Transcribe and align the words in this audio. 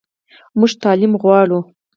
موږ 0.59 0.71
تعلیم 0.83 1.13
غواړو 1.21 1.59